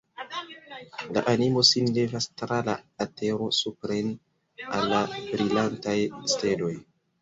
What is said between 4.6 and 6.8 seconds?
al la brilantaj steloj!